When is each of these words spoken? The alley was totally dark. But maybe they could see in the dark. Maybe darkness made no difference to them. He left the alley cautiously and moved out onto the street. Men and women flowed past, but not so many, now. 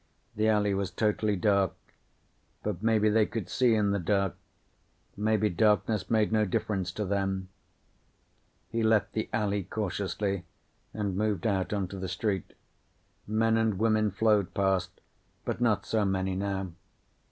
The 0.35 0.47
alley 0.47 0.73
was 0.73 0.89
totally 0.89 1.35
dark. 1.35 1.73
But 2.63 2.81
maybe 2.81 3.07
they 3.07 3.27
could 3.27 3.49
see 3.49 3.75
in 3.75 3.91
the 3.91 3.99
dark. 3.99 4.35
Maybe 5.15 5.47
darkness 5.47 6.09
made 6.09 6.31
no 6.31 6.43
difference 6.43 6.91
to 6.93 7.05
them. 7.05 7.49
He 8.71 8.81
left 8.81 9.11
the 9.13 9.29
alley 9.31 9.61
cautiously 9.61 10.43
and 10.91 11.15
moved 11.15 11.45
out 11.45 11.71
onto 11.71 11.99
the 11.99 12.09
street. 12.09 12.53
Men 13.27 13.57
and 13.57 13.77
women 13.77 14.09
flowed 14.09 14.55
past, 14.55 14.89
but 15.45 15.61
not 15.61 15.85
so 15.85 16.03
many, 16.03 16.35
now. 16.35 16.71